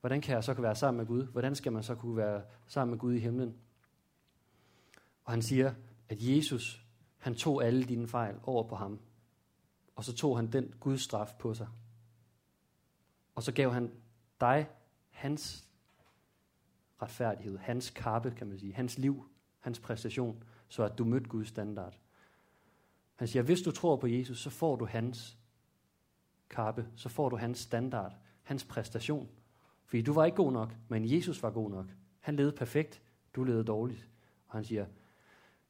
[0.00, 1.26] Hvordan kan jeg så kunne være sammen med Gud?
[1.26, 3.56] Hvordan skal man så kunne være sammen med Gud i himlen?
[5.24, 5.74] Og han siger,
[6.08, 6.86] at Jesus,
[7.18, 9.00] han tog alle dine fejl over på ham.
[9.96, 11.68] Og så tog han den Guds straf på sig.
[13.34, 13.92] Og så gav han
[14.40, 14.68] dig
[15.10, 15.68] hans
[17.02, 19.24] retfærdighed, hans kappe, kan man sige, hans liv,
[19.60, 21.98] hans præstation, så at du mødte Guds standard.
[23.16, 25.38] Han siger, hvis du tror på Jesus, så får du hans
[26.50, 29.28] kappe, så får du hans standard, hans præstation.
[29.86, 31.86] Fordi du var ikke god nok, men Jesus var god nok.
[32.20, 33.02] Han levede perfekt,
[33.36, 34.08] du levede dårligt.
[34.48, 34.86] Og han siger,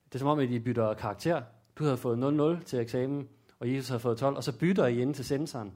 [0.05, 1.43] det er som om, at I bytter karakter.
[1.79, 5.03] Du havde fået 0-0 til eksamen, og Jesus havde fået 12, og så bytter I
[5.03, 5.73] ind til sensoren.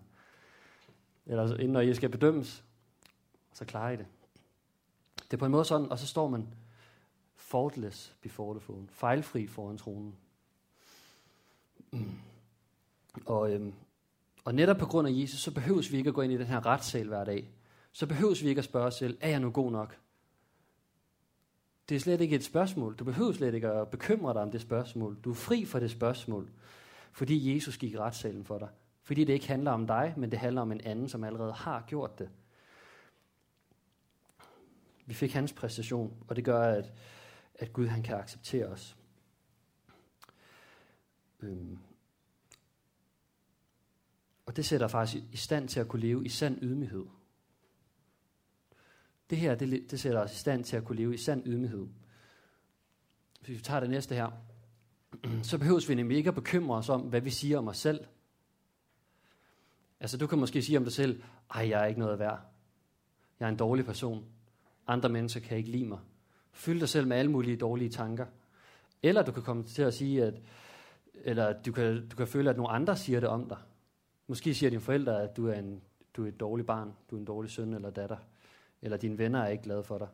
[1.27, 2.65] Eller inden når I skal bedømmes.
[3.53, 4.07] Så klarer I det.
[5.17, 6.55] Det er på en måde sådan, og så står man
[7.37, 8.89] faultless before the throne.
[8.89, 10.17] Fejlfri foran tronen.
[11.91, 12.11] Mm.
[13.27, 13.75] Og, øhm,
[14.45, 16.47] og netop på grund af Jesus, så behøves vi ikke at gå ind i den
[16.47, 17.51] her retssal hver dag.
[17.93, 19.99] Så behøves vi ikke at spørge os selv, er jeg nu god nok?
[21.89, 22.97] Det er slet ikke et spørgsmål.
[22.97, 25.19] Du behøver slet ikke at bekymre dig om det spørgsmål.
[25.25, 26.51] Du er fri for det spørgsmål,
[27.13, 28.69] fordi Jesus gik i retssalen for dig.
[29.03, 31.85] Fordi det ikke handler om dig, men det handler om en anden, som allerede har
[31.87, 32.31] gjort det.
[35.07, 36.93] Vi fik hans præstation, og det gør, at,
[37.55, 38.97] at Gud han kan acceptere os.
[41.43, 41.79] Øhm.
[44.47, 47.07] Og det sætter faktisk i stand til at kunne leve i sand ydmyghed.
[49.31, 51.87] Det her, det, det sætter os i stand til at kunne leve i sand ydmyghed.
[53.41, 54.31] Hvis vi tager det næste her,
[55.43, 58.05] så behøver vi nemlig ikke at bekymre os om, hvad vi siger om os selv.
[60.01, 61.23] Altså, du kan måske sige om dig selv,
[61.55, 62.41] ej, jeg er ikke noget værd.
[63.41, 64.25] Jeg er en dårlig person.
[64.87, 65.99] Andre mennesker kan ikke lide mig.
[66.53, 68.27] Fyld dig selv med alle mulige dårlige tanker.
[69.03, 70.35] Eller du kan komme til at sige, at
[71.15, 73.59] eller du kan, du kan føle, at nogle andre siger det om dig.
[74.27, 75.83] Måske siger dine forældre, at du er, en,
[76.17, 78.17] du er et dårligt barn, du er en dårlig søn eller datter
[78.83, 80.09] eller dine venner er ikke glade for dig.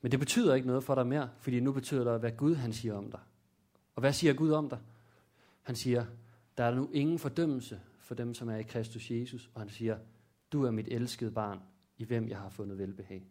[0.00, 2.72] Men det betyder ikke noget for dig mere, fordi nu betyder det, hvad Gud han
[2.72, 3.20] siger om dig.
[3.94, 4.78] Og hvad siger Gud om dig?
[5.62, 6.06] Han siger,
[6.56, 9.50] der er nu ingen fordømmelse for dem, som er i Kristus Jesus.
[9.54, 9.98] Og han siger,
[10.52, 11.60] du er mit elskede barn,
[11.98, 13.26] i hvem jeg har fundet velbehag.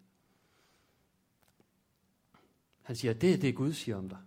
[2.81, 4.17] Han siger, det er det, Gud siger om dig.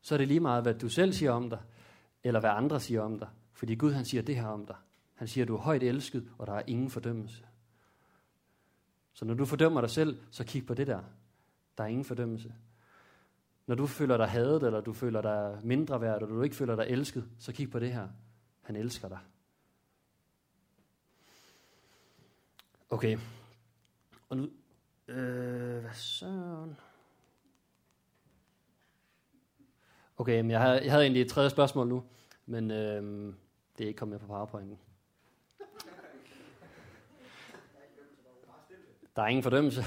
[0.00, 1.60] Så er det lige meget, hvad du selv siger om dig,
[2.24, 3.28] eller hvad andre siger om dig.
[3.60, 4.76] Fordi Gud han siger det her om dig.
[5.14, 7.46] Han siger, du er højt elsket, og der er ingen fordømmelse.
[9.12, 11.02] Så når du fordømmer dig selv, så kig på det der.
[11.78, 12.54] Der er ingen fordømmelse.
[13.66, 16.76] Når du føler dig hadet, eller du føler dig mindre værd, eller du ikke føler
[16.76, 18.08] dig elsket, så kig på det her.
[18.62, 19.18] Han elsker dig.
[22.90, 23.18] Okay.
[24.28, 24.50] Og nu...
[25.08, 26.76] Øh, hvad søren?
[30.16, 32.04] Okay, men jeg havde, jeg havde egentlig et tredje spørgsmål nu,
[32.46, 33.34] men øh,
[33.80, 34.78] det er ikke kommet med på PowerPointen.
[39.16, 39.84] Der er ingen fordømmelse.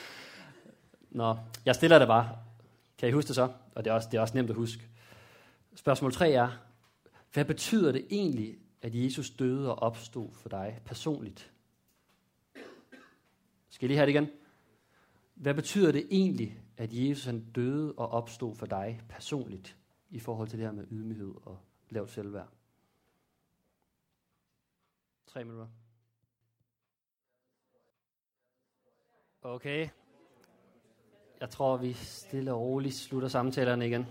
[1.10, 2.38] Nå, jeg stiller det bare.
[2.98, 3.52] Kan I huske det så?
[3.74, 4.88] Og det er også, det er også nemt at huske.
[5.74, 6.48] Spørgsmål 3 er,
[7.32, 11.52] hvad betyder det egentlig, at Jesus døde og opstod for dig personligt?
[13.68, 14.28] Skal I lige have det igen?
[15.34, 19.76] Hvad betyder det egentlig, at Jesus han døde og opstod for dig personligt
[20.10, 21.58] i forhold til det her med ydmyghed og
[21.90, 22.55] lavt selvværd?
[25.36, 25.66] Tre minutter.
[29.42, 29.88] Okay.
[31.40, 34.06] Jeg tror, vi stille og roligt slutter samtalerne igen.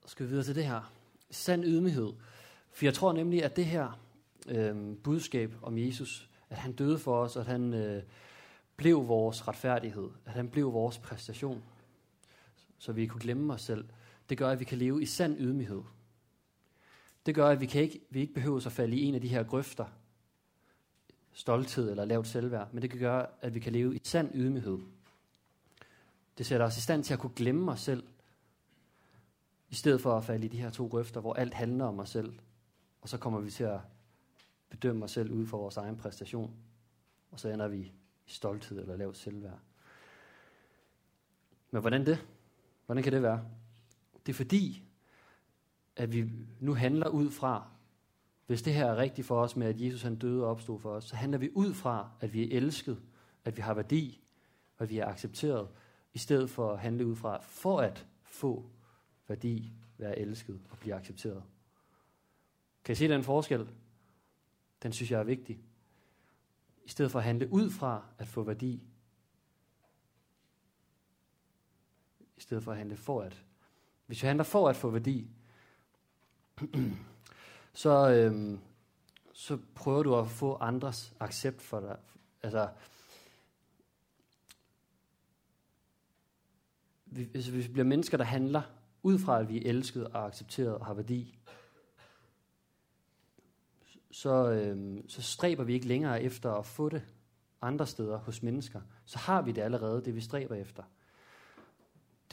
[0.00, 0.92] Så skal vi videre til det her.
[1.30, 2.12] Sand ydmyghed.
[2.70, 4.00] For jeg tror nemlig, at det her
[4.48, 8.02] øh, budskab om Jesus, at han døde for os, at han øh,
[8.76, 11.62] blev vores retfærdighed, at han blev vores præstation,
[12.82, 13.84] så vi kunne glemme os selv,
[14.28, 15.82] det gør, at vi kan leve i sand ydmyghed.
[17.26, 19.28] Det gør, at vi, kan ikke, vi ikke behøver at falde i en af de
[19.28, 19.86] her grøfter,
[21.32, 24.78] stolthed eller lavt selvværd, men det kan gøre, at vi kan leve i sand ydmyghed.
[26.38, 28.04] Det sætter os i stand til at kunne glemme os selv,
[29.70, 32.10] i stedet for at falde i de her to grøfter, hvor alt handler om os
[32.10, 32.38] selv,
[33.00, 33.80] og så kommer vi til at
[34.70, 36.54] bedømme os selv ud for vores egen præstation,
[37.30, 37.78] og så ender vi
[38.26, 39.58] i stolthed eller lavt selvværd.
[41.70, 42.26] Men hvordan det?
[42.92, 43.44] Hvordan kan det være?
[44.26, 44.82] Det er fordi,
[45.96, 47.68] at vi nu handler ud fra,
[48.46, 50.90] hvis det her er rigtigt for os med, at Jesus han døde og opstod for
[50.90, 53.02] os, så handler vi ud fra, at vi er elsket,
[53.44, 54.24] at vi har værdi,
[54.76, 55.68] og at vi er accepteret,
[56.14, 58.70] i stedet for at handle ud fra, for at få
[59.28, 61.42] værdi, være elsket og blive accepteret.
[62.84, 63.68] Kan I se den forskel?
[64.82, 65.60] Den synes jeg er vigtig.
[66.84, 68.82] I stedet for at handle ud fra at få værdi,
[72.42, 73.44] i stedet for at handle for at.
[74.06, 75.30] Hvis vi handler for at få værdi,
[77.74, 78.60] så, øhm,
[79.32, 81.96] så prøver du at få andres accept for dig.
[82.42, 82.68] Altså,
[87.34, 88.62] altså, hvis vi bliver mennesker, der handler
[89.02, 91.38] ud fra, at vi er elsket og accepteret og har værdi,
[94.10, 97.02] så, øhm, så stræber vi ikke længere efter at få det
[97.60, 98.80] andre steder hos mennesker.
[99.04, 100.82] Så har vi det allerede, det vi stræber efter.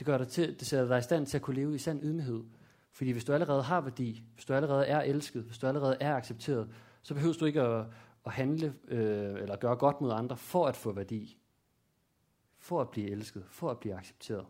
[0.00, 2.02] Det, gør dig til, det sætter dig i stand til at kunne leve i sand
[2.02, 2.44] ydmyghed.
[2.90, 6.14] Fordi hvis du allerede har værdi, hvis du allerede er elsket, hvis du allerede er
[6.14, 7.86] accepteret, så behøver du ikke at,
[8.26, 11.38] at handle øh, eller gøre godt mod andre for at få værdi.
[12.58, 14.46] For at blive elsket, for at blive accepteret.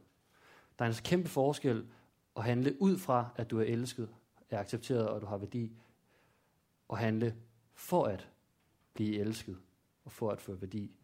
[0.79, 1.87] Der er en kæmpe forskel
[2.37, 4.09] at handle ud fra, at du er elsket,
[4.51, 5.73] er accepteret og du har værdi,
[6.89, 7.37] og handle
[7.75, 8.29] for at
[8.95, 9.59] blive elsket
[10.05, 10.97] og for at få værdi,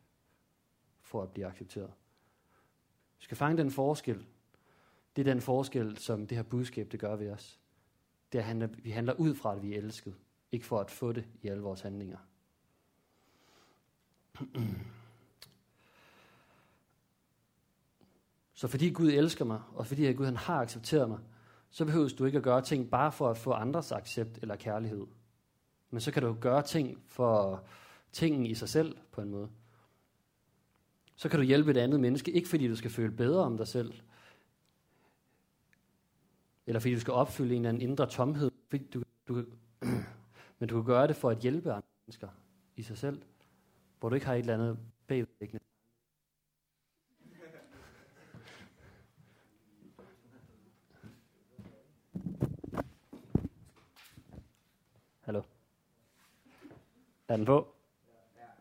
[1.00, 1.92] for at blive accepteret.
[3.18, 4.26] Vi skal fange den forskel.
[5.16, 7.60] Det er den forskel, som det her budskab det gør ved os.
[8.32, 10.14] Det handler, vi handler ud fra, at vi er elsket,
[10.52, 12.18] ikke for at få det i alle vores handlinger.
[18.54, 21.18] Så fordi Gud elsker mig, og fordi Gud han har accepteret mig,
[21.70, 25.06] så behøver du ikke at gøre ting bare for at få andres accept eller kærlighed.
[25.90, 27.64] Men så kan du gøre ting for
[28.12, 29.48] tingen i sig selv på en måde.
[31.16, 33.68] Så kan du hjælpe et andet menneske, ikke fordi du skal føle bedre om dig
[33.68, 33.94] selv,
[36.66, 39.34] eller fordi du skal opfylde en eller anden indre tomhed, fordi du, du,
[40.58, 42.28] men du kan gøre det for at hjælpe andre mennesker
[42.76, 43.22] i sig selv,
[44.00, 45.64] hvor du ikke har et eller andet bagvedliggende.
[55.20, 55.42] Hallo?
[57.28, 57.68] Er den på?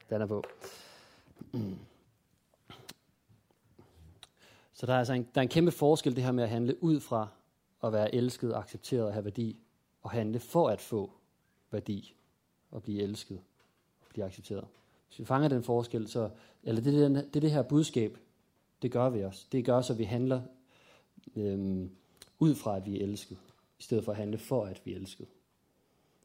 [0.10, 0.44] Den er på.
[4.74, 6.84] Så der er altså en, der er en kæmpe forskel det her med at handle
[6.84, 7.28] ud fra
[7.88, 9.60] at være elsket, accepteret og have værdi,
[10.02, 11.12] og handle for at få
[11.72, 12.16] værdi
[12.72, 13.40] og blive elsket
[14.02, 14.68] og blive accepteret.
[15.08, 16.30] Hvis vi fanger den forskel, så,
[16.64, 18.18] eller det, det, det, det her budskab,
[18.82, 19.46] det gør vi også.
[19.52, 20.42] Det gør så, at vi handler
[21.36, 21.92] øhm,
[22.40, 23.38] ud fra, at vi er elsket,
[23.80, 25.28] i stedet for at handle for, at vi er elsket.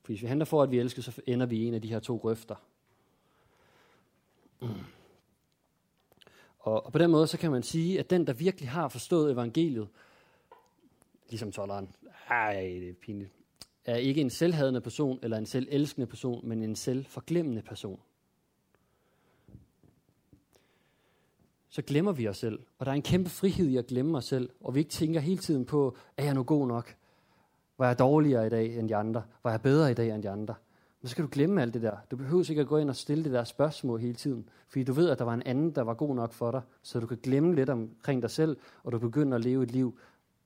[0.02, 1.82] For hvis vi handler for, at vi er elsket, så ender vi i en af
[1.82, 2.54] de her to grøfter.
[6.58, 9.32] Og, og på den måde, så kan man sige, at den, der virkelig har forstået
[9.32, 9.88] evangeliet,
[11.30, 11.88] ligesom tolleren,
[12.30, 13.30] ej, det er pinligt,
[13.84, 18.00] er ikke en selvhadende person eller en selvelskende person, men en selvforglemmende person.
[21.68, 24.24] Så glemmer vi os selv, og der er en kæmpe frihed i at glemme os
[24.24, 26.96] selv, og vi ikke tænker hele tiden på, er jeg nu god nok?
[27.78, 29.22] Var jeg dårligere i dag end de andre?
[29.42, 30.54] Var jeg bedre i dag end de andre?
[31.00, 31.96] Men så skal du glemme alt det der.
[32.10, 34.92] Du behøver ikke at gå ind og stille det der spørgsmål hele tiden, fordi du
[34.92, 37.18] ved, at der var en anden, der var god nok for dig, så du kan
[37.22, 39.98] glemme lidt omkring dig selv, og du begynder at leve et liv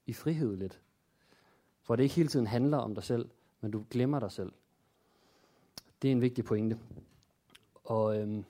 [0.06, 0.80] i frihed lidt.
[1.82, 3.28] For det ikke hele tiden handler om dig selv,
[3.60, 4.52] men du glemmer dig selv.
[6.02, 6.78] Det er en vigtig pointe.
[7.84, 8.44] Og øhm,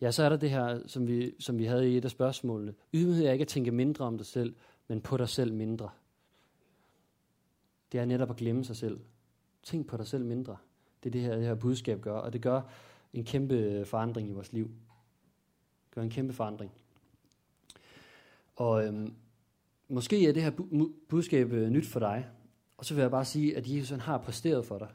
[0.00, 2.74] ja, så er der det her, som vi, som vi havde i et af spørgsmålene.
[2.94, 4.54] Ydmyghed er ikke at tænke mindre om dig selv,
[4.88, 5.90] men på dig selv mindre.
[7.92, 9.00] Det er netop at glemme sig selv.
[9.62, 10.56] Tænk på dig selv mindre.
[11.02, 12.62] Det er det her, det her budskab gør, og det gør
[13.12, 14.64] en kæmpe forandring i vores liv.
[14.64, 16.72] Det gør en kæmpe forandring.
[18.56, 19.14] Og øhm,
[19.88, 20.52] måske er det her
[21.08, 22.28] budskab øh, nyt for dig,
[22.76, 24.88] og så vil jeg bare sige, at Jesus han har præsteret for dig.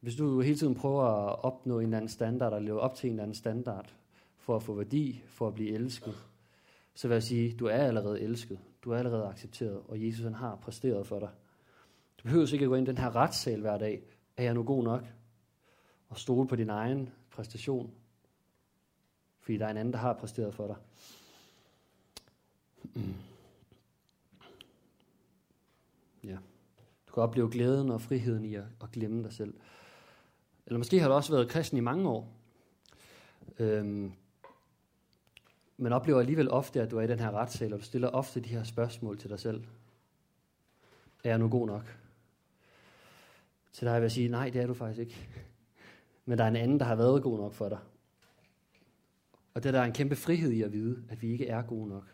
[0.00, 3.06] Hvis du hele tiden prøver at opnå en eller anden standard, og leve op til
[3.06, 3.94] en eller anden standard,
[4.36, 6.14] for at få værdi, for at blive elsket,
[6.94, 8.58] så vil jeg sige, du er allerede elsket.
[8.84, 11.30] Du er allerede accepteret, og Jesus han har præsteret for dig.
[12.18, 14.02] Du behøver ikke at gå ind i den her retssal hver dag.
[14.36, 15.04] Er jeg nu god nok?
[16.08, 17.94] Og stole på din egen præstation.
[19.40, 20.76] Fordi der er en anden, der har præsteret for dig.
[22.94, 23.14] Mm.
[26.24, 26.38] Ja.
[27.08, 29.54] Du kan opleve glæden og friheden i at, at glemme dig selv.
[30.66, 32.32] Eller måske har du også været kristen i mange år,
[33.58, 34.12] øhm,
[35.76, 38.40] men oplever alligevel ofte, at du er i den her retssal, og du stiller ofte
[38.40, 39.64] de her spørgsmål til dig selv.
[41.24, 41.98] Er jeg nu god nok?
[43.72, 45.28] Til dig vil jeg sige, nej, det er du faktisk ikke.
[46.26, 47.78] Men der er en anden, der har været god nok for dig.
[49.54, 51.88] Og det der er en kæmpe frihed i at vide, at vi ikke er gode
[51.88, 52.13] nok.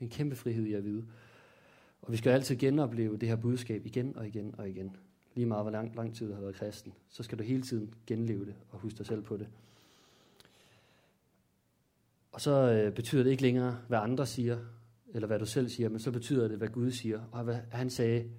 [0.00, 1.04] En kæmpe frihed i at vide.
[2.02, 4.96] Og vi skal altid genopleve det her budskab igen og igen og igen.
[5.34, 7.94] Lige meget hvor lang, lang tid du har været kristen, så skal du hele tiden
[8.06, 9.48] genleve det og huske dig selv på det.
[12.32, 14.58] Og så øh, betyder det ikke længere, hvad andre siger,
[15.08, 17.20] eller hvad du selv siger, men så betyder det, hvad Gud siger.
[17.32, 18.30] Og hvad han sagde,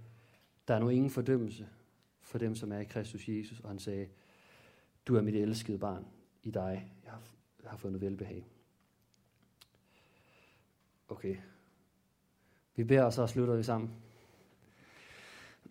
[0.67, 1.67] der er nu ingen fordømmelse
[2.21, 3.59] for dem, som er i Kristus Jesus.
[3.59, 4.07] Og han sagde,
[5.05, 6.05] du er mit elskede barn.
[6.43, 7.21] I dig, jeg har,
[7.63, 8.47] jeg har fundet velbehag.
[11.09, 11.35] Okay.
[12.75, 13.89] Vi beder, og så slutter vi sammen.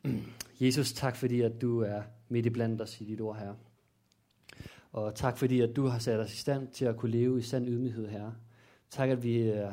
[0.60, 3.54] Jesus, tak fordi, at du er midt i blandt os i dit ord, her.
[4.92, 7.42] Og tak fordi, at du har sat os i stand til at kunne leve i
[7.42, 8.32] sand ydmyghed, her.
[8.90, 9.72] Tak, at vi, øh,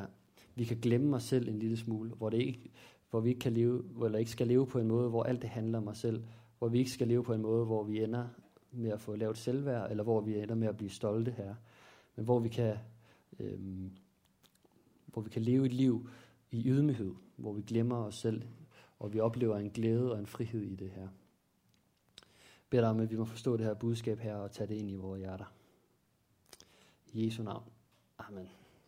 [0.56, 2.72] vi kan glemme os selv en lille smule, hvor, det ikke,
[3.10, 5.50] hvor vi ikke, kan leve, eller ikke skal leve på en måde, hvor alt det
[5.50, 6.24] handler om os selv.
[6.60, 8.28] Hvor vi ikke skal leve på en måde, hvor vi ender
[8.72, 11.56] med at få lavet selvværd, eller hvor vi ender med at blive stolte her.
[12.16, 12.78] Men hvor vi kan,
[13.40, 13.92] øhm,
[15.16, 16.10] hvor vi kan leve et liv
[16.52, 18.42] i ydmyghed, hvor vi glemmer os selv,
[19.00, 21.02] og vi oplever en glæde og en frihed i det her.
[21.02, 24.76] Jeg beder dig om, at vi må forstå det her budskab her og tage det
[24.76, 25.54] ind i vores hjerter.
[27.14, 27.64] I Jesu navn.
[28.20, 28.65] Amen.